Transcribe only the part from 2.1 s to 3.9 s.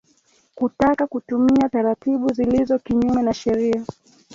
zilizo kinyume na sheria